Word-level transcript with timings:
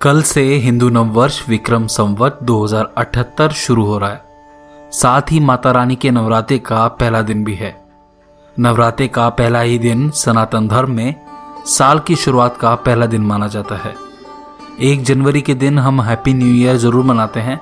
कल 0.00 0.22
से 0.22 0.42
हिंदू 0.42 0.88
नववर्ष 0.88 1.48
विक्रम 1.48 1.86
संवत 1.86 2.38
2078 2.42 3.52
शुरू 3.52 3.84
हो 3.84 3.98
रहा 3.98 4.10
है। 4.10 4.22
साथ 4.92 5.22
ही 5.30 5.40
माता 5.40 5.70
रानी 5.70 5.96
के 5.96 6.10
नवरात्रे 6.10 6.58
का 6.58 6.88
पहला 6.88 7.22
दिन 7.22 7.44
भी 7.44 7.54
है। 7.54 7.82
नवरात्रे 8.58 9.08
का 9.08 9.28
पहला 9.28 9.60
ही 9.60 9.78
दिन 9.78 10.10
सनातन 10.10 10.68
धर्म 10.68 10.90
में 10.90 11.14
साल 11.66 11.98
की 11.98 12.16
शुरुआत 12.16 12.56
का 12.56 12.74
पहला 12.74 13.06
दिन 13.06 13.22
माना 13.22 13.48
जाता 13.48 13.76
है। 13.76 13.94
एक 14.80 15.04
जनवरी 15.04 15.40
के 15.40 15.54
दिन 15.54 15.78
हम 15.78 16.02
हैप्पी 16.02 16.34
न्यू 16.34 16.54
ईयर 16.54 16.76
ज़रूर 16.76 17.04
मनाते 17.04 17.40
हैं, 17.40 17.60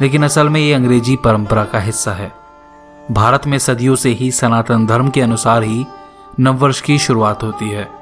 लेकिन 0.00 0.24
असल 0.24 0.48
में 0.48 0.60
ये 0.60 0.72
अंग्रेज़ी 0.72 1.16
परंपरा 1.16 1.64
का 1.64 1.80
हिस्सा 1.80 2.12
है। 2.12 2.32
भारत 3.10 3.46
में 3.46 3.58
सदियों 3.58 3.96
से 3.96 4.10
ही 4.10 4.30
सनातन 4.30 4.86
धर्म 4.86 5.10
के 5.10 5.20
अनुसार 5.20 5.62
ही 5.62 5.86
नववर्ष 6.40 6.80
की 6.80 6.98
शुरुआत 6.98 7.42
होती 7.42 7.68
है। 7.68 7.97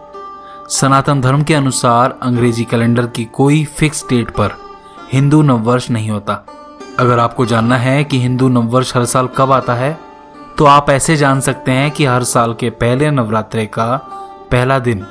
सनातन 0.71 1.21
धर्म 1.21 1.43
के 1.43 1.55
अनुसार 1.55 2.19
अंग्रेज़ी 2.23 2.65
कैलेंडर 2.65 3.07
की 3.07 3.25
कोई 3.25 3.65
फिक्स 3.65 4.05
डेट 4.09 4.31
पर 4.31 4.53
हिंदू 5.13 5.43
नववर्ष 5.43 5.89
नहीं 5.91 6.11
होता। 6.11 6.35
अगर 6.99 7.19
आपको 7.19 7.47
जानना 7.47 7.77
है 7.77 8.03
कि 8.05 8.21
हिंदू 8.21 8.49
नववर्ष 8.49 8.95
हर 8.97 9.05
साल 9.05 9.29
कब 9.37 9.53
आता 9.53 9.75
है 9.75 9.93
तो 10.59 10.65
आप 10.65 10.91
ऐसे 10.91 11.17
जान 11.17 11.41
सकते 11.41 11.73
हैं 11.73 11.91
कि 11.91 12.05
हर 12.05 12.25
साल 12.25 12.55
के 12.55 12.71
पहले 12.71 13.11
नवरात्रे 13.11 13.67
का 13.67 13.97
पहला 14.51 14.79
दिन 14.79 15.07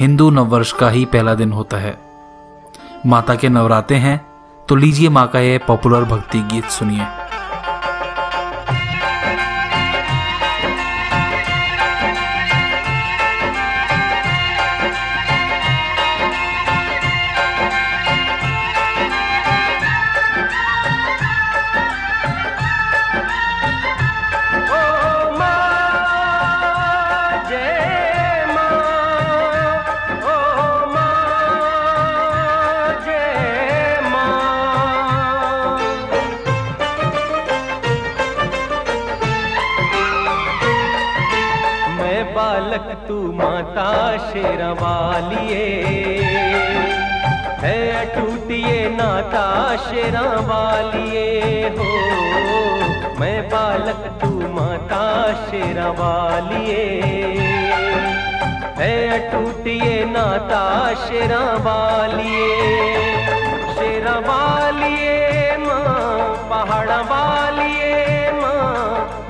हिंदू 0.00 0.30
नववर्ष 0.30 0.72
का 0.72 0.88
ही 0.90 1.04
पहला 1.04 1.34
दिन 1.34 1.52
होता 1.52 1.76
है। 1.76 1.96
माता 3.06 3.34
के 3.34 3.48
नवराते 3.48 3.94
हैं 3.94 4.20
तो 4.68 4.74
लीजिए 4.74 5.08
माँ 5.08 5.26
का 5.28 5.40
यह 5.40 5.60
पॉपुलर 5.68 6.04
भक्ति 6.06 6.38
गीत 6.52 6.64
सुनिए। 6.70 7.06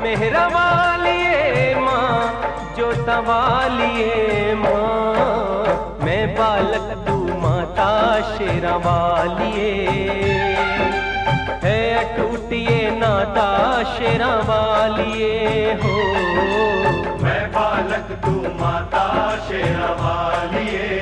मेहरा 0.07 0.47
वालिए 0.47 1.75
माँ, 1.75 2.41
जो 2.77 2.93
तवालिए 2.93 4.55
माँ। 4.55 5.99
मैं 6.05 6.35
बालक 6.35 7.05
तू 7.09 7.17
माता 7.39 8.21
शेरा 8.21 8.77
वालिए। 8.77 9.87
है 11.65 11.79
अटूटिए 11.95 12.91
नाता 12.91 13.83
शेरा 13.83 14.35
वालिए 14.35 15.73
हो। 15.73 15.97
मैं 17.25 17.53
बालक 17.53 18.19
तू 18.25 18.65
माता 18.65 19.37
शेरा 19.49 19.87
वालिए। 19.87 21.01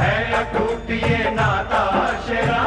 है 0.00 0.32
अटूटिए 0.32 1.30
नाता 1.30 2.12
शेरा 2.28 2.62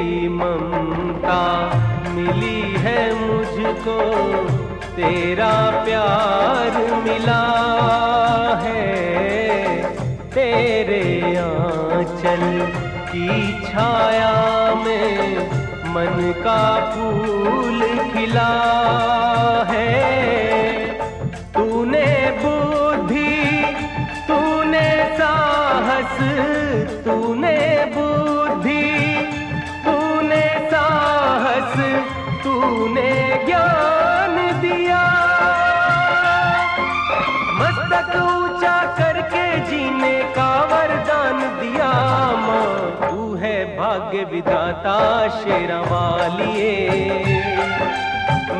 तेरी 0.00 0.28
ममता 0.28 1.40
मिली 2.08 2.60
है 2.78 3.00
मुझको, 3.14 3.96
तेरा 4.96 5.50
प्यार 5.84 6.78
मिला 7.04 7.42
है। 8.62 8.86
तेरे 10.30 11.02
आंचल 11.36 12.44
की 13.12 13.52
छाया 13.66 14.32
में 14.74 15.36
मन 15.94 16.32
का 16.44 16.62
फूल 16.90 17.80
खिला 18.12 18.50
है। 19.70 20.19
जीने 39.70 40.16
का 40.34 40.50
वरदान 40.70 41.38
दिया 41.58 41.90
माँ, 42.36 43.10
तू 43.10 43.34
है 43.34 43.56
भाग्य 43.76 44.24
विधाता, 44.24 44.96
शेरा 45.36 45.80
वालिए। 45.90 46.72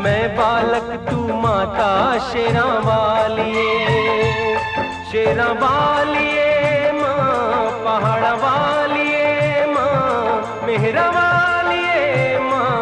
मैं 0.05 0.25
बालक, 0.37 0.89
तू 1.11 1.19
माता, 1.37 1.91
शेरा 2.29 2.65
वालिए। 2.87 3.69
शेरा 5.11 5.47
वालिए 5.63 6.93
माँ, 6.93 7.71
पहाड़ 7.85 8.33
वालिए 8.43 9.67
माँ, 9.67 10.67
मेहरा 10.67 11.09
वालिए 11.11 12.39
माँ, 12.41 12.79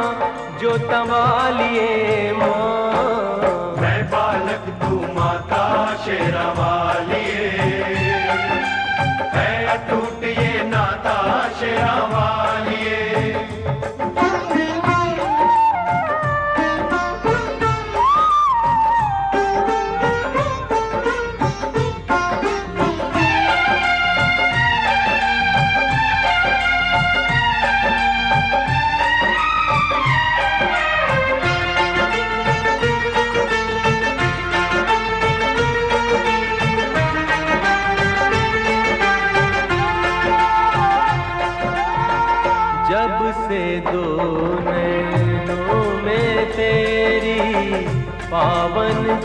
जोता 0.60 1.02
वालिए 1.04 2.32
माँ। 2.32 3.76
मैं 3.80 4.00
बालक, 4.10 4.70
तू 4.82 4.96
माता, 5.14 5.64
शेरा 6.04 6.46
वालिए। 6.58 7.47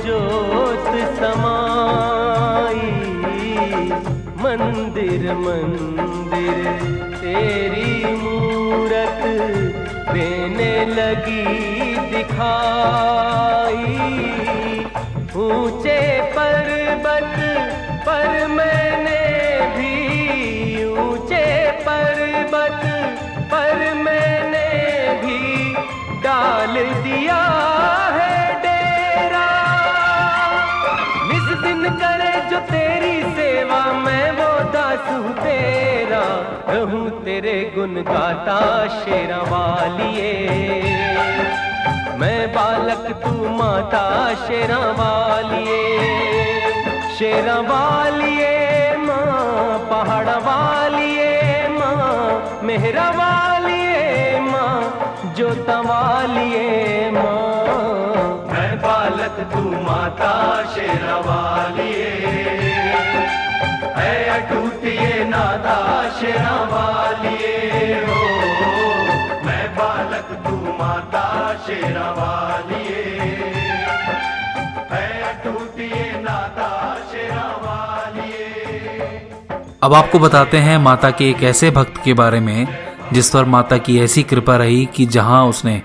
ज्योत 0.04 0.88
समाई। 1.18 2.88
मंदिर 4.44 5.24
मंदिर, 5.36 6.58
तेरी 7.14 7.94
मूरत 8.16 9.22
देने 10.10 10.74
लगी 10.88 11.46
दिखाई। 12.12 13.96
ऊँचे 15.44 16.00
पर्वत 16.36 17.36
पर 18.08 18.30
मैंने 18.50 19.22
भी, 19.78 19.96
ऊँचे 21.00 21.46
पर्वत 21.88 22.84
पर 23.54 23.78
मैंने 24.04 24.70
भी 25.24 25.42
डाल 26.24 26.74
दिया 27.04 27.42
है। 28.18 28.33
मैं 33.92 34.32
वो 34.32 34.50
दासू 34.72 35.18
तेरा, 35.34 36.24
रहूँ 36.70 37.10
तेरे 37.26 37.54
गुण 37.76 37.96
गाता 38.04 38.60
शेरा 38.88 39.38
वालिए। 39.38 40.32
मैं 42.20 42.52
बालक 42.54 43.06
तू 43.24 43.50
माता, 43.50 44.04
शेरा 44.36 44.78
वालिए। 44.78 45.82
शेरा 47.18 47.60
वालिए 47.60 48.52
माँ, 48.98 49.80
पहाड़ 49.90 50.30
वालिए 50.48 51.68
माँ, 51.70 52.62
मेहरा 52.64 53.10
वालिए 53.10 54.40
माँ, 54.40 55.34
जोता 55.38 55.80
वालिए 55.82 57.12
माँ। 57.12 57.32
मैं 58.52 58.78
बालक 58.78 59.40
तू 59.54 59.70
माता, 59.84 60.34
शेरा 60.76 61.18
वालिए। 61.18 62.12
अब 79.84 79.94
आपको 79.94 80.20
बताते 80.20 80.58
हैं 80.58 80.78
माता 80.78 81.12
के 81.12 81.30
एक 81.30 81.44
ऐसे 81.44 81.72
भक्त 81.72 81.94
के 82.06 82.14
बारे 82.14 82.40
में, 82.40 82.68
जिस 83.14 83.30
पर 83.30 83.46
माता 83.46 83.78
की 83.78 84.00
ऐसी 84.00 84.24
कृपा 84.24 84.58
रही 84.58 84.86
कि 84.86 85.06
जहाँ 85.06 85.46
उसने 85.46 85.82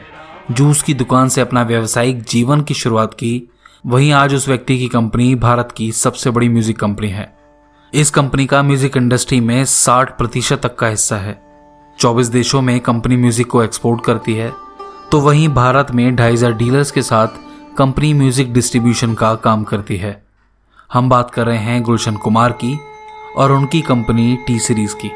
जूस 0.50 0.82
की 0.82 0.94
दुकान 0.94 1.28
से 1.28 1.40
अपना 1.40 1.62
व्यावसायिक 1.62 2.22
जीवन 2.22 2.60
की 2.60 2.74
शुरुआत 2.74 3.14
की, 3.14 3.50
वहीं 3.86 4.12
आज 4.12 4.34
उस 4.34 4.48
व्यक्ति 4.48 4.78
की 4.78 4.88
कंपनी 4.88 5.34
भारत 5.34 5.74
की 5.76 5.92
सबसे 5.92 6.30
बड़ी 6.30 6.48
म्यूज़िक 6.48 6.78
कंपनी 6.78 7.08
है। 7.08 7.37
इस 7.92 8.10
कंपनी 8.10 8.44
का 8.46 8.62
म्यूज़िक 8.62 8.96
इंडस्ट्री 8.96 9.38
में 9.40 9.64
60 9.64 10.10
प्रतिशत 10.16 10.60
तक 10.62 10.74
का 10.78 10.86
हिस्सा 10.86 11.16
है। 11.16 11.36
24 11.98 12.28
देशों 12.30 12.60
में 12.62 12.78
कंपनी 12.80 13.16
म्यूज़िक 13.16 13.46
को 13.46 13.62
एक्सपोर्ट 13.62 14.04
करती 14.04 14.34
है 14.34 14.50
तो 15.10 15.20
वहीं 15.20 15.48
भारत 15.48 15.90
में 15.90 16.16
ढाई 16.16 16.32
हज़ार 16.32 16.52
डीलर्स 16.52 16.90
के 16.90 17.02
साथ 17.02 17.38
कंपनी 17.78 18.12
म्यूज़िक 18.14 18.52
डिस्ट्रीब्यूशन 18.52 19.14
का 19.14 19.34
काम 19.36 19.64
करती 19.64 19.96
है। 19.96 20.22
हम 20.90 21.08
बात 21.08 21.30
कर 21.30 21.46
रहे 21.46 21.58
हैं 21.58 21.82
गुलशन 21.82 22.16
कुमार 22.16 22.52
की 22.54 22.78
और 23.36 23.52
उनकी 23.52 23.80
कंपनी 23.82 24.36
टी 24.46 24.58
सीरीज़ 24.58 24.94
की। 24.94 25.10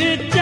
it 0.00 0.37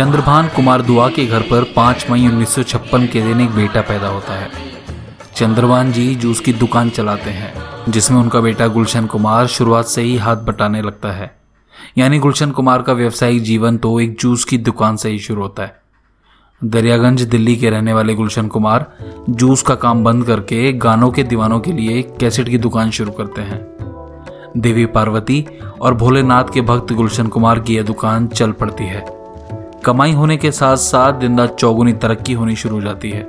चंद्रभान 0.00 0.48
कुमार 0.48 0.82
दुआ 0.82 1.08
के 1.08 1.26
घर 1.26 1.40
पर 1.40 1.64
5 1.76 2.10
मई 2.10 2.26
1956 2.26 3.06
के 3.06 3.20
दिन 3.20 3.40
एक 3.40 3.50
बेटा 3.50 3.80
पैदा 3.80 4.08
होता 4.08 4.34
है। 4.34 4.48
चंद्रभान 5.36 5.92
जी 5.92 6.14
जूस 6.14 6.40
की 6.40 6.52
दुकान 6.52 6.90
चलाते 6.90 7.30
हैं, 7.30 7.52
जिसमें 7.88 8.20
उनका 8.20 8.40
बेटा 8.40 8.66
गुलशन 8.66 9.06
कुमार 9.06 9.46
शुरुआत 9.46 9.84
से 9.84 10.02
ही 10.02 10.16
हाथ 10.16 10.36
बटाने 10.36 10.82
लगता 10.82 11.12
है। 11.12 11.36
यानी 11.98 12.18
गुलशन 12.18 12.50
कुमार 12.50 12.82
का 12.82 12.92
व्यवसायिक 12.92 13.42
जीवन 13.42 13.76
तो 13.76 14.00
एक 14.00 14.16
जूस 14.20 14.44
की 14.44 14.58
दुकान 14.58 14.96
से 14.96 15.10
ही 15.10 15.18
शुरू 15.18 15.42
होता 15.42 15.62
है। 15.62 15.80
दरियागंज, 16.64 17.22
दिल्ली 17.22 17.56
के 17.56 17.70
रहने 17.70 17.94
वाले 17.94 18.14
गुलशन 18.14 18.48
कुमार 18.48 18.92
जूस 19.30 19.62
का 19.62 19.74
काम 19.74 20.04
बंद 20.04 20.26
करके 20.26 20.72
गानों 20.72 21.10
के 21.10 21.22
दीवानों 21.22 21.60
के 21.60 21.72
लिए 21.72 22.02
कैसेट 22.02 22.48
की 22.48 22.58
दुकान 22.58 22.90
शुरू 22.90 23.12
करते 23.12 23.42
हैं। 23.42 23.62
देवी 24.56 24.86
पार्वती 24.86 25.46
और 25.80 25.94
भोलेनाथ 25.94 26.44
के 26.54 26.60
भक्त 26.60 26.92
गुलशन 26.92 27.26
कुमार 27.26 27.60
की 27.60 27.76
यह 27.76 27.82
दुकान 27.82 28.26
चल 28.26 28.52
पड़ती 28.52 28.84
है। 28.84 29.19
कमाई 29.84 30.12
होने 30.12 30.36
के 30.36 30.50
साथ 30.50 30.76
साथ 30.76 31.12
दिन 31.12 31.38
रात 31.38 31.56
चौगुनी 31.58 31.92
तरक्की 31.92 32.32
होनी 32.32 32.56
शुरू 32.56 32.74
हो 32.74 32.82
जाती 32.82 33.10
है। 33.10 33.26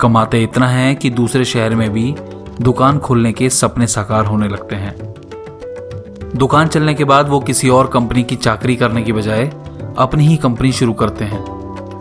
कमाते 0.00 0.42
इतना 0.42 0.68
है 0.68 0.94
कि 0.94 1.10
दूसरे 1.10 1.44
शहर 1.44 1.74
में 1.74 1.92
भी 1.92 2.14
दुकान 2.60 2.98
खोलने 2.98 3.32
के 3.32 3.50
सपने 3.50 3.86
साकार 3.86 4.26
होने 4.26 4.48
लगते 4.48 4.76
हैं। 4.76 4.94
दुकान 6.36 6.68
चलने 6.68 6.94
के 6.94 7.04
बाद 7.04 7.28
वो 7.28 7.40
किसी 7.40 7.68
और 7.68 7.86
कंपनी 7.86 8.22
की 8.22 8.36
चाकरी 8.36 8.76
करने 8.76 9.02
की 9.02 9.12
बजाय 9.12 9.46
अपनी 9.98 10.26
ही 10.26 10.36
कंपनी 10.36 10.72
शुरू 10.72 10.92
करते 10.92 11.24
हैं, 11.24 11.44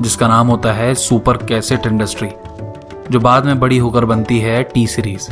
जिसका 0.02 0.28
नाम 0.28 0.48
होता 0.48 0.74
है 0.74 0.94
सुपर 0.96 1.38
कैसेट 1.38 1.88
इंडस्ट्री, 1.88 2.30
जो 3.12 3.20
बाद 3.20 3.46
में 3.46 3.60
बड़ी 3.60 3.78
होकर 3.78 4.06
बनती 4.06 4.40
है 4.40 4.64
टी 4.64 4.88
सीरीज़। 4.88 5.30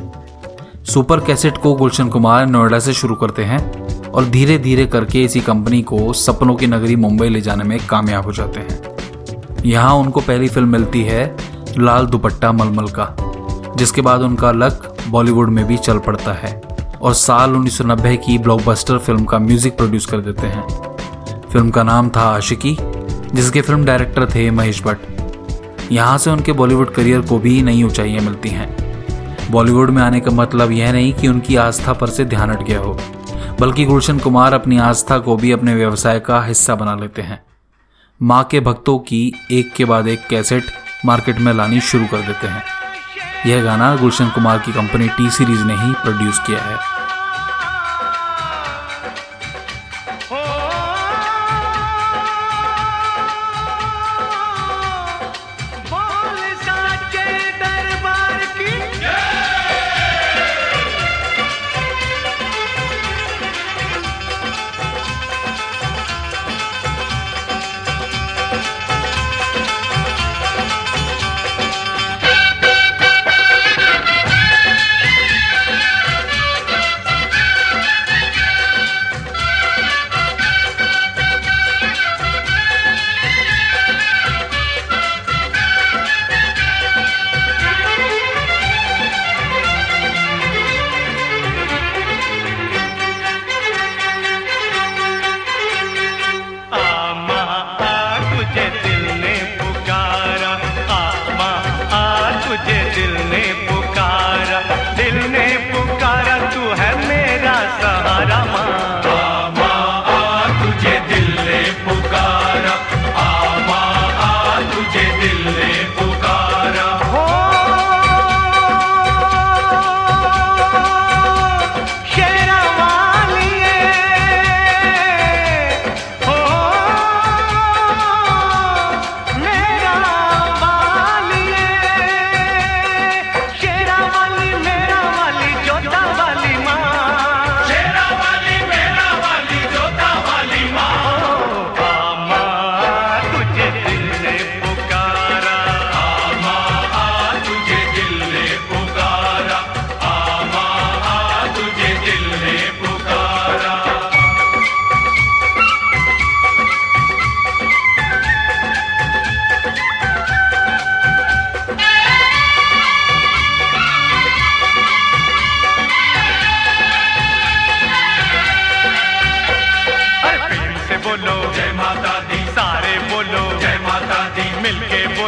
सुपर 0.86 1.20
कैसेट 1.20 1.58
को 1.58 1.74
गुलशन 1.74 2.10
कुमार 2.10 2.46
नोएडा 2.46 2.80
से 2.80 2.94
शुरू 2.94 3.16
करते 3.16 3.44
हैं। 3.44 3.88
और 4.08 4.26
धीरे 4.26 4.58
धीरे 4.58 4.86
करके 4.86 5.24
इसी 5.24 5.40
कंपनी 5.40 5.82
को 5.82 6.14
सपनों 6.14 6.56
की 6.56 6.68
नगरी 6.68 6.96
मुंबई 6.96 7.30
ले 7.30 7.42
जाने 7.42 7.64
में 7.64 7.80
कामयाब 7.90 8.26
हो 8.26 8.32
जाते 8.34 8.60
हैं। 8.60 9.62
यहाँ 9.66 9.94
उनको 9.96 10.22
पहली 10.22 10.48
फ़िल्म 10.48 10.70
मिलती 10.70 11.02
है, 11.04 11.36
लाल 11.78 12.06
दुपट्टा 12.06 12.52
मलमल 12.52 12.88
का, 12.90 13.16
जिसके 13.78 14.02
बाद 14.02 14.22
उनका 14.22 14.52
लक 14.52 14.94
बॉलीवुड 15.10 15.50
में 15.50 15.66
भी 15.66 15.78
चल 15.78 16.00
पड़ता 16.00 16.34
है 16.34 16.62
और 17.02 17.14
साल 17.14 17.56
1990 17.56 18.16
की 18.18 18.38
ब्लॉकबस्टर 18.38 18.98
फ़िल्म 18.98 19.26
का 19.26 19.40
म्यूज़िक 19.40 19.78
प्रोड्यूस 19.78 20.06
कर 20.06 20.22
देते 20.22 20.48
हैं। 20.48 20.68
फ़िल्म 21.50 21.70
का 21.70 21.84
नाम 21.84 22.10
था 22.10 22.22
आशिकी, 22.22 22.78
जिसके 23.34 23.62
फ़िल्म 23.62 23.86
डायरेक्टर 23.86 24.30
थे 24.36 24.50
महेश 24.52 24.84
भट्ट। 24.84 25.92
यहाँ 25.92 26.18
से 26.18 26.30
उनके 26.30 26.52
बॉलीवुड 26.52 26.94
करियर 26.94 27.22
को 27.22 27.38
भी 27.40 27.62
नई 27.62 27.84
ऊंचाइयाँ 27.84 28.24
मिलती 28.24 28.50
हैं। 28.50 29.52
बॉलीवुड 29.52 29.90
में 29.90 30.02
आने 30.02 30.20
का 30.20 30.32
मतलब 30.32 30.72
यह 30.72 30.92
नहीं 30.92 31.14
कि 31.14 31.28
उनकी 31.28 31.56
आस्था 31.56 31.94
पर 31.94 32.10
से 32.10 32.26
ध्यान 32.26 32.52
हट 32.52 32.64
गया 32.64 32.80
हो। 32.80 32.98
बल्कि 33.60 33.86
गुलशन 33.86 34.20
कुमार 34.20 34.54
अपनी 34.54 34.78
आस्था 34.78 35.20
को 35.20 35.36
भी 35.36 35.52
अपने 35.52 35.76
व्यवसाय 35.76 36.20
का 36.20 36.44
हिस्सा 36.44 36.76
बना 36.76 36.96
लेते 36.96 37.22
हैं। 37.22 37.46
माँ 38.22 38.44
के 38.44 38.60
भक्तों 38.60 39.00
की 39.00 39.34
एक 39.52 39.74
के 39.74 39.86
बाद 39.86 40.08
एक 40.08 40.28
कैसेट 40.28 40.64
मार्केट 41.06 41.40
में 41.40 41.54
लानी 41.54 41.82
शुरू 41.82 42.06
कर 42.06 42.18
देते 42.18 42.48
हैं। 42.48 42.64
यह 43.46 43.64
गाना 43.64 43.96
गुलशन 43.96 44.30
कुमार 44.30 44.60
की 44.60 44.72
कंपनी 44.72 45.08
टी 45.08 45.30
सीरीज़ 45.30 45.64
ने 45.64 45.74
ही 45.74 45.94
प्रोड्यूस 45.94 46.40
किया 46.40 46.60
है। 46.60 46.97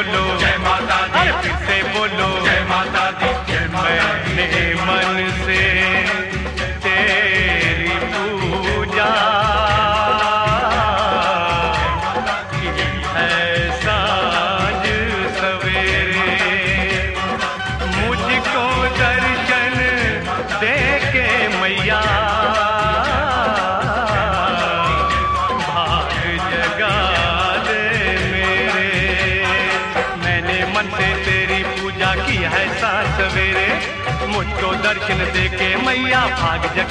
no. 0.07 0.48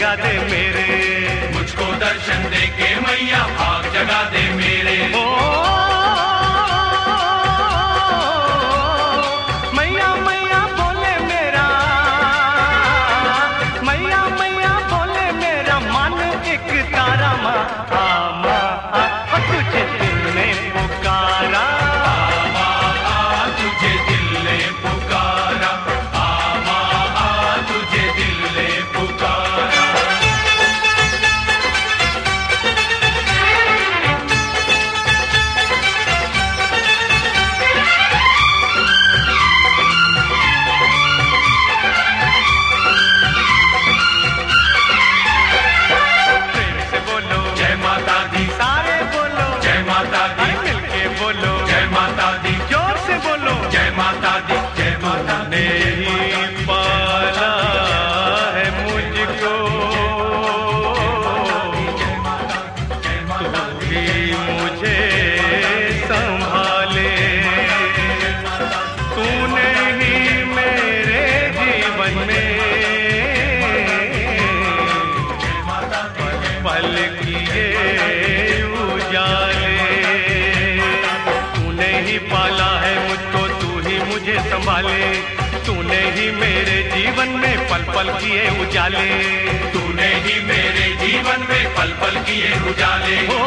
जाते 0.09 0.39
मेरे। 0.39 0.87
मुझको 1.55 1.87
दर्शन 2.01 2.51
दे 2.51 2.67
के 2.79 2.89
मैया 3.01 3.43
हाँ। 3.59 3.68
पल 87.99 88.11
किए 88.19 88.43
उजाले। 88.63 89.07
तूने 89.73 90.09
ही 90.25 90.35
मेरे 90.45 90.85
जीवन 90.97 91.47
में 91.51 91.65
पल 91.75 91.91
पल 92.01 92.21
किए 92.21 92.53
उजाले। 92.71 93.17
हो 93.27 93.39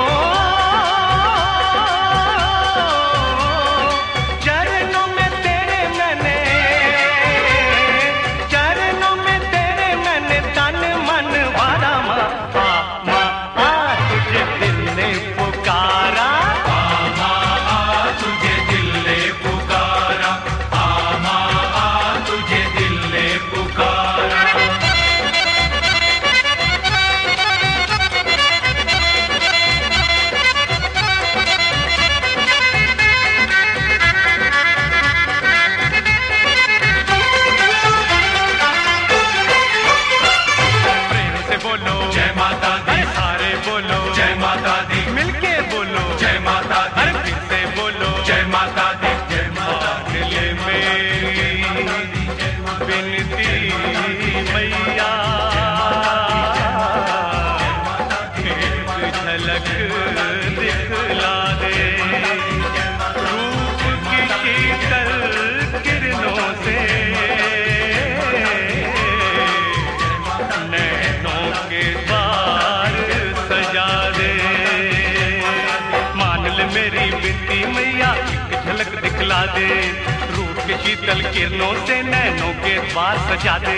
नैनों 82.21 82.51
के 82.63 82.73
द्वार 82.89 83.17
सजा 83.27 83.57
दे 83.65 83.77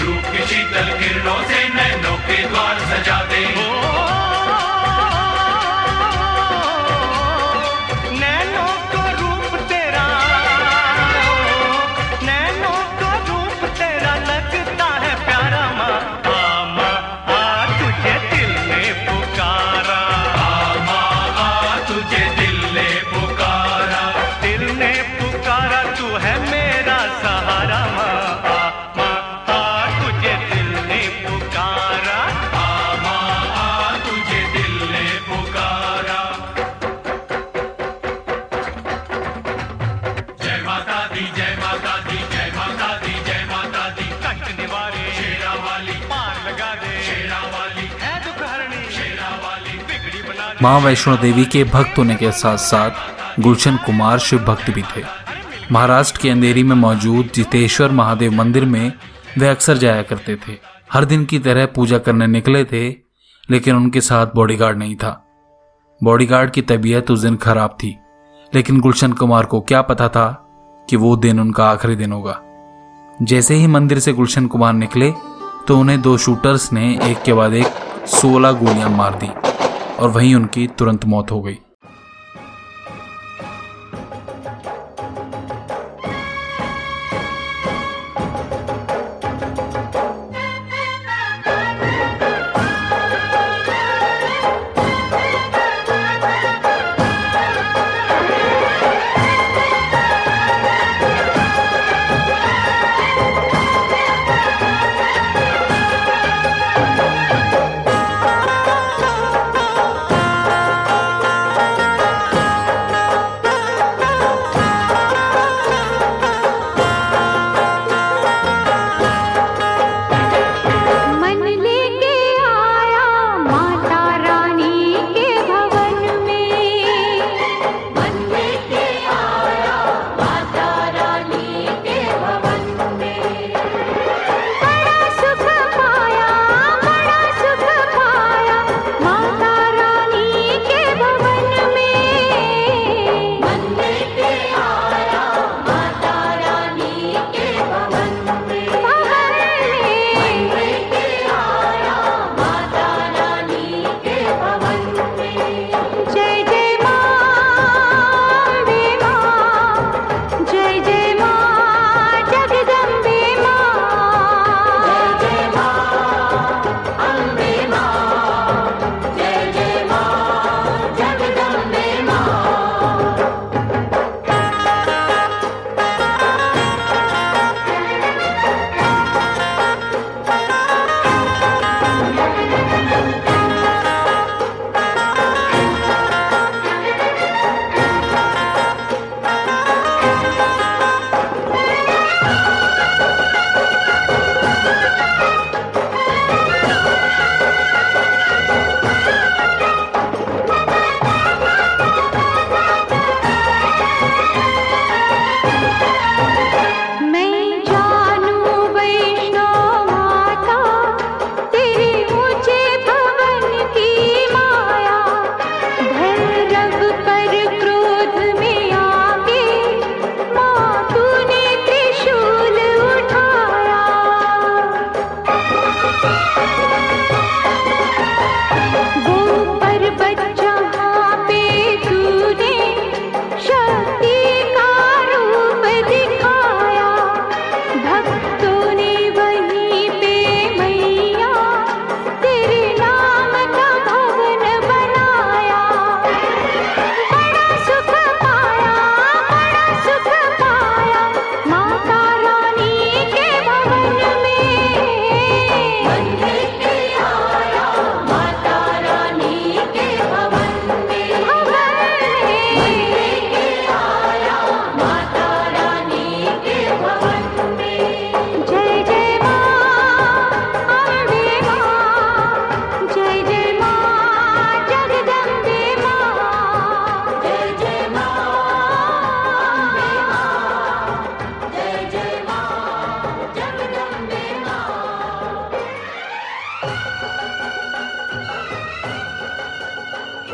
रूप 0.00 0.30
शीतल 0.50 0.88
किरणों 1.00 1.38
से 1.50 1.60
नैनों 1.74 2.16
के 2.28 2.42
द्वार 2.48 2.78
सजा 2.90 3.18
दे 3.32 3.42
माँ 50.62 50.78
वैष्णो 50.80 51.16
देवी 51.16 51.44
के 51.44 51.62
भक्त 51.64 51.98
होने 51.98 52.14
के 52.14 52.30
साथ 52.32 52.56
साथ 52.56 53.40
गुलशन 53.40 53.76
कुमार 53.76 54.18
शिव 54.18 54.38
भक्त 54.38 54.70
भी 54.70 54.82
थे। 54.84 55.02
महाराष्ट्र 55.72 56.20
के 56.22 56.30
अंधेरी 56.30 56.62
में 56.62 56.74
मौजूद 56.76 57.30
जितेश्वर 57.34 57.90
महादेव 57.90 58.32
मंदिर 58.32 58.64
में 58.64 58.92
वे 59.38 59.48
अक्सर 59.48 59.76
जाया 59.76 60.02
करते 60.02 60.36
थे। 60.36 60.56
हर 60.92 61.04
दिन 61.04 61.24
की 61.24 61.38
तरह 61.38 61.66
पूजा 61.66 61.98
करने 61.98 62.26
निकले 62.26 62.64
थे, 62.64 62.88
लेकिन 63.48 63.76
उनके 63.76 64.00
साथ 64.00 64.34
बॉडीगार्ड 64.34 64.78
नहीं 64.78 64.96
था। 64.96 65.12
बॉडीगार्ड 66.00 66.50
की 66.50 66.62
तबीयत 66.62 67.10
उस 67.10 67.20
दिन 67.20 67.36
खराब 67.36 67.78
थी, 67.82 67.96
लेकिन 68.52 68.80
गुलशन 68.80 69.12
कुमार 69.12 69.44
को 69.44 69.60
क्या 69.60 69.82
पता 69.82 70.08
था 70.08 70.28
कि 70.88 70.96
वो 70.96 71.16
दिन 71.16 71.40
उनका 71.40 71.70
आखिरी 71.70 71.96
दिन 71.96 72.12
होगा। 72.12 72.40
जैसे 73.22 73.54
ही 73.54 73.66
मंदिर 73.66 73.98
से 73.98 74.12
गुलशन 74.12 74.46
कुमार 74.46 74.72
निकले 74.74 75.12
तो 75.68 75.78
उन्हें 75.78 76.00
दो 76.02 76.16
शूटर्स 76.18 76.72
ने 76.72 76.98
एक 77.02 77.22
के 77.22 77.32
बाद 77.32 77.54
एक 77.54 78.06
सोलह 78.10 78.52
गोलियाँ 78.54 78.90
मार 78.90 79.14
दी। 79.14 79.30
और 79.98 80.08
वहीं 80.08 80.34
उनकी 80.34 80.66
तुरंत 80.66 81.04
मौत 81.04 81.30
हो 81.30 81.40
गई। 81.40 81.58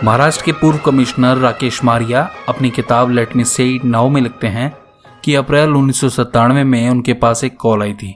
महाराष्ट्र 0.05 0.45
के 0.45 0.53
पूर्व 0.53 0.79
कमिश्नर 0.79 1.37
राकेश 1.37 1.83
मारिया 1.85 2.29
अपनी 2.49 2.71
किताब 2.71 3.11
लेट 3.11 3.37
मी 3.37 3.45
से 3.45 3.81
नाउ 3.85 4.09
में 4.09 4.21
लिखते 4.21 4.47
हैं 4.47 4.73
कि 5.25 5.35
अप्रैल 5.35 5.71
उन्नीस 5.71 6.19
में 6.67 6.91
उनके 6.91 7.13
पास 7.13 7.45
एक 7.45 7.57
कॉल 7.57 7.83
आई 7.83 7.93
थी, 7.93 8.15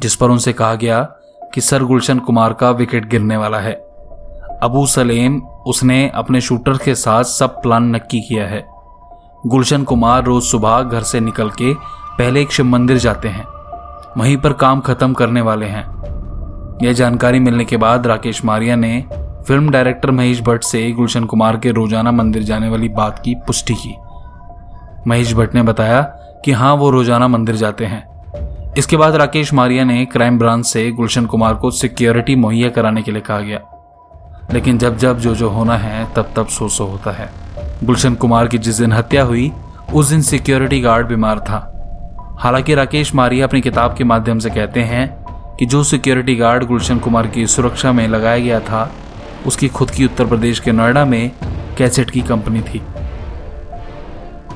जिस 0.00 0.14
पर 0.16 0.30
उनसे 0.30 0.52
कहा 0.52 0.74
गया 0.74 1.02
कि 1.54 1.60
सर 1.60 1.82
गुलशन 1.82 2.18
कुमार 2.18 2.52
का 2.52 2.70
विकेट 2.70 3.08
गिरने 3.10 3.36
वाला 3.36 3.58
है। 3.58 3.72
अबू 4.62 4.86
सलेम, 4.86 5.40
उसने 5.66 6.10
अपने 6.14 6.40
शूटर 6.40 6.76
के 6.76 6.94
साथ 6.94 7.24
सब 7.24 7.60
प्लान 7.62 7.94
नक्की 7.96 8.20
किया 8.20 8.46
है। 8.46 8.64
गुलशन 9.46 9.84
कुमार 9.84 10.24
रोज 10.24 10.42
सुबह 10.42 10.80
घर 10.82 11.02
से 11.02 11.20
निकल 11.20 11.50
के 11.50 11.74
पहले 12.18 12.42
एक 12.42 12.52
शिव 12.52 12.66
मंदिर 12.66 12.98
जाते 12.98 13.28
हैं। 13.28 13.44
वहीं 14.16 14.36
पर 14.36 14.52
काम 14.52 14.80
खत्म 14.80 15.12
करने 15.12 15.40
वाले 15.40 15.66
हैं। 15.66 15.86
यह 16.82 16.92
जानकारी 16.92 17.40
मिलने 17.40 17.64
के 17.64 17.76
बाद 17.76 18.06
राकेश 18.06 18.44
मारिया 18.44 18.76
ने 18.76 19.25
फ़िल्म 19.48 19.70
डायरेक्टर 19.70 20.10
महेश 20.10 20.40
भट्ट 20.40 20.62
से 20.62 20.90
गुलशन 20.92 21.24
कुमार 21.24 21.56
के 21.56 21.70
रोज़ाना 21.70 22.12
मंदिर 22.12 22.42
जाने 22.42 22.68
वाली 22.68 22.88
बात 22.88 23.18
की 23.18 23.34
पुष्टि 23.34 23.74
की। 23.74 23.94
महेश 25.06 25.32
भट्ट 25.34 25.54
ने 25.54 25.62
बताया 25.62 26.00
कि 26.44 26.52
हाँ 26.52 26.74
वो 26.74 26.90
रोज़ाना 26.90 27.28
मंदिर 27.28 27.56
जाते 27.56 27.84
हैं। 27.84 28.74
इसके 28.78 28.96
बाद 28.96 29.16
राकेश 29.16 29.52
मारिया 29.54 29.84
ने 29.84 30.04
क्राइम 30.04 30.38
ब्रांच 30.38 30.66
से 30.66 30.90
गुलशन 30.90 31.26
कुमार 31.26 31.54
को 31.54 31.70
सिक्योरिटी 31.70 32.36
मुहैया 32.36 32.70
कराने 32.70 33.02
के 33.02 33.12
लिए 33.12 33.20
कहा 33.20 33.38
गया। 33.40 33.60
लेकिन 34.52 34.78
जब 34.78 34.98
जब 34.98 35.18
जो 35.18 35.34
जो 35.34 35.48
होना 35.48 35.76
है, 35.76 36.04
तब 36.14 36.32
तब 36.36 36.46
सो 36.48 36.68
सो 36.68 36.84
होता 36.84 37.12
है। 37.12 37.30
गुलशन 37.84 38.14
कुमार 38.14 38.48
की 38.48 38.58
जिस 38.58 38.78
दिन 38.78 38.92
हत्या 38.92 39.22
हुई, 39.22 39.50
उस 39.94 40.10
दिन 40.10 40.22
सिक्योरिटी 40.22 40.80
गार्ड 40.80 41.06
बीमार 41.06 41.40
था। 41.40 42.36
हालाँकि 42.40 42.74
राकेश 42.74 43.14
मारिया 43.14 43.46
अपनी 43.46 43.60
किताब 43.60 43.96
के 43.96 44.04
माध्यम 44.04 44.38
से 44.38 44.50
कहते 44.50 44.80
हैं 44.82 45.08
कि 45.56 45.66
जो 45.66 45.84
सिक्योरिटी 45.84 46.36
गार्ड 46.36 46.64
गुलशन 46.64 46.98
कुमार 46.98 47.26
की 47.26 47.46
सुरक्षा 47.46 47.92
में 47.92 48.06
लगाया 48.08 48.38
गया 48.38 48.60
था 48.60 48.90
उसकी 49.46 49.68
खुद 49.68 49.90
की 49.90 50.04
उत्तर 50.04 50.26
प्रदेश 50.26 50.60
के 50.60 50.72
नोएडा 50.72 51.04
में 51.04 51.30
कैसेट 51.78 52.10
की 52.10 52.20
कंपनी 52.22 52.60
थी। 52.62 52.82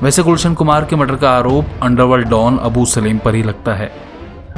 वैसे 0.03 0.23
गुलशन 0.23 0.53
कुमार 0.53 0.85
के 0.85 0.95
मर्डर 0.95 1.15
का 1.15 1.31
आरोप 1.31 1.65
अंडरवर्ल्ड 1.83 2.29
डॉन 2.29 2.57
अबू 2.57 2.85
सलेम 2.85 3.17
पर 3.17 3.35
ही 3.35 3.43
लगता 3.43 3.73
है। 3.73 3.91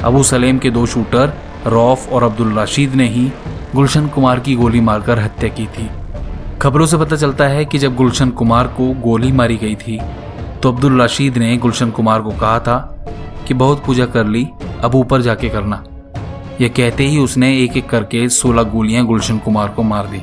अबू 0.04 0.22
सलेम 0.22 0.58
के 0.58 0.70
दो 0.70 0.86
शूटर, 0.86 1.32
रौफ 1.66 2.12
और 2.12 2.22
अब्दुल 2.22 2.52
राशीद 2.52 2.94
ने 2.94 3.08
ही 3.08 3.30
गुलशन 3.74 4.06
कुमार 4.08 4.40
की 4.40 4.54
गोली 4.54 4.80
मारकर 4.80 5.18
हत्या 5.18 5.48
की 5.50 5.66
थी। 5.68 5.88
खबरों 6.62 6.86
से 6.86 6.96
पता 6.96 7.16
चलता 7.16 7.44
है 7.44 7.64
कि 7.64 7.78
जब 7.78 7.94
गुलशन 7.96 8.30
कुमार 8.30 8.66
को 8.68 8.92
गोली 9.02 9.32
मारी 9.32 9.56
गई 9.56 9.74
थी 9.76 10.00
तो 10.62 10.72
अब्दुल 10.72 11.00
राशीद 11.00 11.38
ने 11.38 11.56
गुलशन 11.56 11.90
कुमार 11.90 12.20
को 12.20 12.30
कहा 12.30 12.58
था 12.60 12.76
कि 13.48 13.54
बहुत 13.54 13.84
पूजा 13.84 14.06
कर 14.06 14.26
ली, 14.26 14.46
अब 14.82 14.94
ऊपर 14.94 15.20
जाके 15.20 15.48
करना। 15.48 15.82
यह 16.60 16.68
कहते 16.68 17.04
ही 17.04 17.18
उसने 17.18 17.48
एक 17.62 17.76
एक 17.76 17.88
करके 17.88 18.28
सोलह 18.28 18.62
गोलियाँ 18.62 19.04
गुलशन 19.06 19.38
कुमार 19.38 19.68
को 19.68 19.82
मार 19.82 20.06
दी। 20.06 20.22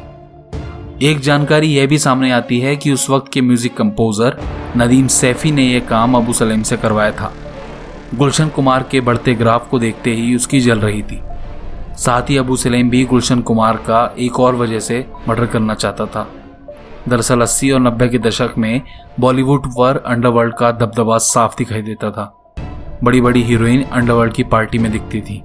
एक 1.08 1.20
जानकारी 1.20 1.68
यह 1.68 1.88
भी 1.88 1.98
सामने 1.98 2.32
आती 2.32 2.60
है 2.60 2.76
कि 2.76 2.92
उस 2.92 3.10
वक्त 3.10 3.32
के 3.34 3.42
म्यूज़िक 3.42 3.76
कंपोजर 3.78 4.38
नदीम 4.78 5.08
सैफी 5.08 5.52
ने 5.52 5.64
यह 5.64 5.80
काम 5.80 6.16
अबू 6.18 6.34
सलीम 6.34 6.62
से 6.64 6.78
करवाया 6.78 7.12
था। 7.12 7.32
गुलशन 8.16 8.50
कुमार 8.50 8.84
के 8.84 9.02
बढ़ते 9.02 9.34
ग्राफ 9.34 9.68
को 9.70 9.80
देखते 9.80 10.14
ही 10.14 10.36
उसकी 10.36 10.60
जल 10.60 10.80
रही 10.80 11.02
थी। 11.02 11.20
साथ 11.98 12.30
ही 12.30 12.38
अबू 12.38 12.56
सलीम 12.56 12.90
भी 12.90 13.04
गुलशन 13.06 13.42
कुमार 13.42 13.78
का 13.78 14.14
एक 14.20 14.40
और 14.40 14.56
वजह 14.56 14.80
से 14.80 15.06
मर्डर 15.30 15.46
करना 15.46 15.74
चाहता 15.74 16.06
था। 16.06 16.28
दरअसल 17.10 17.42
अस्सी 17.42 17.72
और 17.72 17.80
नब्बे 17.80 18.08
के 18.08 18.20
दशक 18.20 18.54
में 18.58 18.82
बॉलीवुड 19.20 19.68
पर 19.68 20.04
अंडरवर्ल्ड 20.08 20.56
का 20.56 20.72
दबदबा 20.72 21.18
साफ़ 21.18 21.58
दिखाई 21.58 21.82
देता 21.82 22.12
था। 22.12 22.34
बड़ी 23.04 23.22
बड़ी 23.22 23.44
हीरोइन 23.44 23.84
अंडरवर्ल्ड 23.84 24.34
की 24.34 24.44
पार्टी 24.44 24.78
में 24.78 24.92
दिखती 24.92 25.22
थी। 25.22 25.42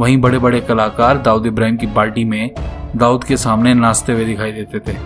वहीं 0.00 0.16
बड़े 0.20 0.38
बड़े 0.38 0.60
कलाकार 0.60 1.18
दाऊद 1.18 1.46
इब्राहिम 1.46 1.76
की 1.76 1.86
पार्टी 1.86 2.24
में 2.24 2.50
दाऊद 2.96 3.24
के 3.24 3.36
सामने 3.36 3.74
नाचते 3.74 4.12
हुए 4.12 4.24
दिखाई 4.24 4.52
देते 4.52 4.78
थे। 4.80 4.96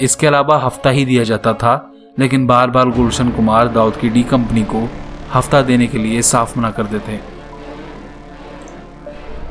इसके 0.00 0.26
अलावा 0.26 0.58
हफ़्ता 0.58 0.90
ही 0.90 1.04
दिया 1.04 1.24
जाता 1.24 1.52
था, 1.52 1.90
लेकिन 2.18 2.46
बार 2.46 2.70
बार 2.70 2.90
गुलशन 2.90 3.30
कुमार 3.30 3.68
दाऊद 3.68 3.96
की 3.96 4.08
डी 4.08 4.22
कंपनी 4.22 4.62
को 4.64 4.88
हफ़्ता 5.34 5.62
देने 5.62 5.86
के 5.86 5.98
लिए 5.98 6.22
साफ़ 6.22 6.58
मना 6.58 6.70
कर 6.70 6.84
देते। 6.84 7.20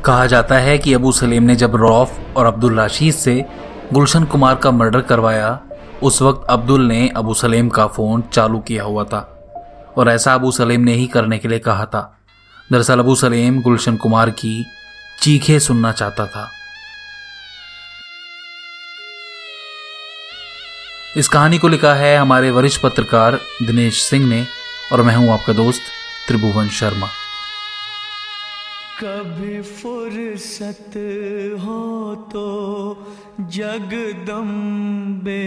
कहा 0.06 0.26
जाता 0.26 0.56
है 0.56 0.78
कि 0.78 0.94
अबू 0.94 1.12
सलीम 1.12 1.44
ने 1.44 1.56
जब 1.56 1.76
रौफ 1.76 2.20
और 2.38 2.46
अब्दुल 2.46 2.76
राशीद 2.76 3.14
से 3.14 3.44
गुलशन 3.94 4.24
कुमार 4.24 4.56
का 4.56 4.72
मर्डर 4.72 5.02
करवाया, 5.02 5.60
उस 6.04 6.22
वक्त 6.22 6.48
अब्दुल 6.50 6.88
ने 6.88 7.08
अबू 7.18 7.34
सलीम 7.34 7.70
का 7.70 7.88
फ़ोन 7.88 8.24
चालू 8.32 8.60
किया 8.60 8.84
हुआ 8.84 9.04
था 9.04 9.20
और 9.98 10.10
ऐसा 10.10 10.34
अबू 10.34 10.52
सलीम 10.52 10.82
ने 10.82 10.94
ही 10.94 11.08
करने 11.08 11.38
के 11.38 11.48
लिए 11.48 11.60
कहा 11.60 11.86
था। 11.86 12.10
दरअसल 12.74 13.00
अबू 13.00 13.16
सलेम 13.16 13.62
गुलशन 13.62 13.98
कुमार 13.98 14.30
की 14.32 14.54
चीखें 15.18 15.58
सुनना 15.60 15.92
चाहता 15.92 16.26
था। 16.28 16.46
इस 21.18 21.28
कहानी 21.28 21.58
को 21.58 21.68
लिखा 21.68 21.94
है 21.94 22.16
हमारे 22.18 22.50
वरिष्ठ 22.52 22.82
पत्रकार 22.82 23.40
दिनेश 23.62 24.02
सिंह 24.02 24.26
ने, 24.30 24.46
और 24.92 25.02
मैं 25.02 25.16
हूँ 25.16 25.30
आपका 25.34 25.54
दोस्त 25.54 25.82
त्रिभुवन 26.28 26.70
शर्मा। 26.72 27.10
कभी 29.00 29.62
फुर्सत 29.62 30.98
हो 31.60 31.82
तो 32.34 32.48
जगदम्बे, 33.52 35.44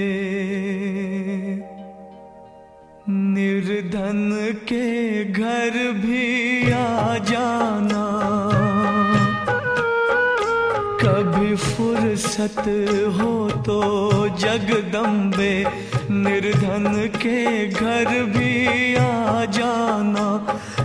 निर्धन 3.08 4.20
के 4.68 4.86
घर 5.24 5.74
भी 5.96 6.24
आ 6.72 7.18
जाना। 7.18 8.04
कभी 11.02 11.56
फुर्सत 11.56 12.58
हो 13.16 13.50
तो 13.50 13.80
जगदम्बे 14.28 15.54
निर्धन 16.10 17.10
के 17.16 17.66
घर 17.66 18.04
भी 18.04 18.94
आ 18.94 19.44
जाना। 19.44 20.26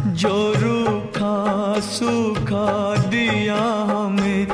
जो 0.08 0.54
रूखा 0.58 1.80
सूखा 1.80 2.96
दिया 3.10 3.62
हमें, 3.92 4.48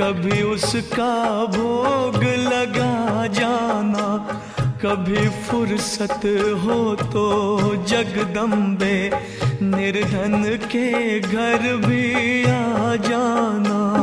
कभी 0.00 0.42
उसका 0.42 1.44
भोग 1.46 2.22
लगा 2.24 3.26
जाना। 3.26 4.06
कभी 4.84 5.28
फुर्सत 5.46 6.24
हो 6.62 6.78
तो 7.12 7.26
जगदम्बे 7.86 8.96
निर्धन 9.62 10.42
के 10.72 11.20
घर 11.20 11.76
भी 11.86 12.44
आ 12.44 12.96
जाना। 13.08 14.01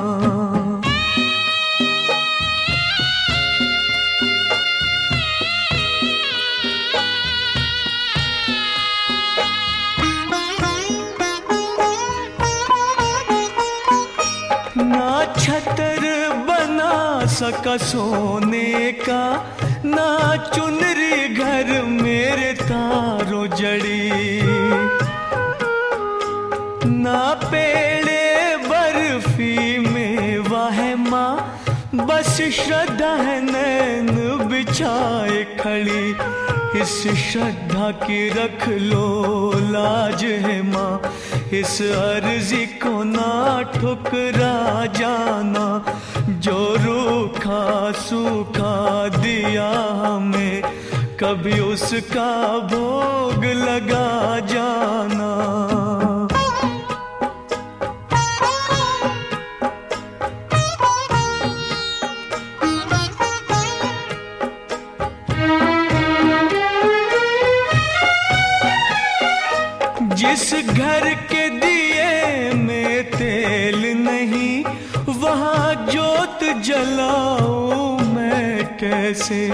सका 17.40 17.76
सोने 17.80 18.92
का, 19.00 19.24
ना 19.86 20.36
चुनरी 20.46 21.28
घर 21.36 21.70
मेरे 21.84 22.52
तारो 22.62 23.46
जड़ी। 23.48 24.42
ना 27.00 27.22
पेड़े 27.44 28.58
बर्फ़ी 28.68 29.78
में 29.88 30.38
वाह 30.50 30.82
माँ, 31.06 31.36
बस 31.96 32.36
श्रद्धा 32.56 33.14
है 33.24 33.40
नैन 33.42 34.12
बिछाए 34.50 35.44
खड़ी। 35.60 36.80
इस 36.82 37.02
श्रद्धा 37.22 37.90
की 38.04 38.20
रख 38.30 38.68
लो 38.68 39.52
लाज 39.72 40.24
है 40.44 40.62
माँ, 40.64 41.02
इस 41.54 41.82
अर्जी 41.82 42.66
को 42.84 43.04
ना 43.06 43.32
ठुकरा 43.76 44.86
जाना। 45.00 45.68
जो 46.42 46.58
रूखा 46.80 47.92
सूखा 47.92 49.08
दिया 49.18 49.70
हमें, 50.02 50.62
कभी 51.20 51.60
उसका 51.60 52.32
भोग 52.72 53.46
लगा 53.46 54.40
जाना। 54.48 55.30
जिस 70.16 70.54
घर 70.54 71.14
के 71.32 71.48
दिए 71.60 72.54
में 72.54 73.04
तेल 73.12 73.82
नहीं 73.98 74.64
जलाऊं 76.70 78.00
मैं 78.00 78.66
कैसे? 78.78 79.48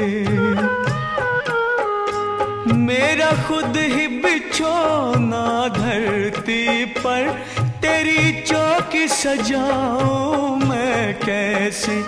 मेरा 2.73 3.31
खुद 3.31 3.77
ही 3.77 4.07
बिछोना 4.07 5.67
धरती 5.67 6.85
पर, 6.85 7.45
तेरी 7.59 8.41
चौकी 8.41 9.07
सजाऊं 9.07 10.55
मैं 10.55 11.19
कैसे? 11.19 12.03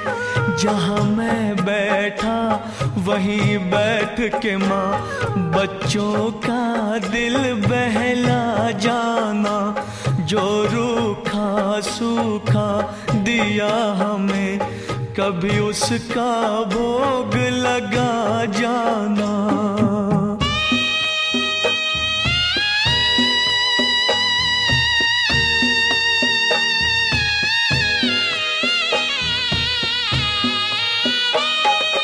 जहाँ 0.64 1.04
मैं 1.04 1.56
बैठा, 1.56 2.68
वहीं 2.98 3.58
बैठ 3.58 4.42
के 4.42 4.58
माँ, 4.58 5.08
बच्चों 5.38 6.32
का 6.32 6.98
दिल 6.98 7.38
बहला 7.54 8.72
जाना, 8.72 9.86
जो 10.20 10.66
रूखा 10.66 11.80
सूखा 11.80 12.96
दिया 13.12 13.94
हमें। 13.94 14.77
कभी 15.20 15.60
उसका 15.60 16.32
भोग 16.72 17.36
लगा 17.36 18.46
जाना। 18.58 19.30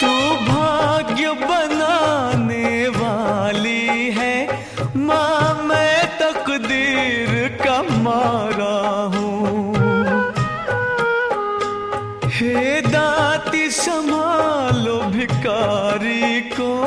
तू 0.02 0.14
भाग्य 0.50 1.34
बनाने 1.46 2.88
वाली 2.98 4.12
है 4.18 4.36
माँ 5.06 5.43
भिकारी 15.64 16.42
को 16.42 16.84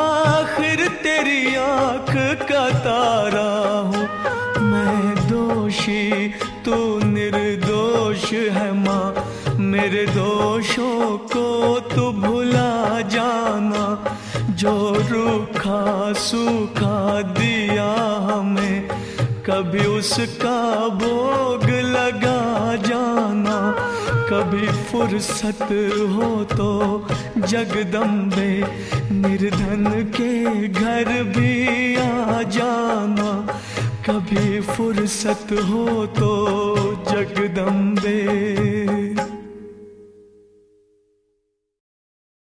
आखिर 0.00 0.88
तेरी 0.88 1.54
आँख 1.54 2.42
का 2.42 2.70
तारा 2.70 3.80
हूँ। 3.80 4.08
मैं 4.62 5.14
दोषी, 5.16 6.28
तू 6.64 6.98
निर्दोष 7.04 8.32
है 8.32 8.72
माँ। 8.72 9.14
मेरे 9.56 10.06
दोषों 10.06 11.18
को 11.18 11.80
तू 11.80 12.12
भुला 12.12 13.00
जाना। 13.00 14.18
जो 14.50 14.96
रूखा, 15.10 16.12
सूखा 16.12 17.22
दिया 17.22 17.92
हमें, 18.32 18.88
कभी 19.50 19.86
उसका 19.86 20.88
जाना 20.88 21.63
कभी 24.34 24.66
फुर्सत 24.66 25.62
हो 26.10 26.44
तो 26.44 27.06
जगदम्बे 27.38 28.50
निर्धन 29.14 29.84
के 30.16 30.68
घर 30.68 31.22
भी 31.22 31.96
आ 31.96 32.42
जाना। 32.42 33.30
कभी 34.06 34.60
फुर्सत 34.60 35.46
हो 35.70 36.06
तो 36.06 36.32
जगदम्बे। 37.10 38.18